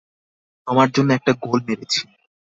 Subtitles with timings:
[0.67, 2.01] তোমার জন্য একটা গোল মেরেছি।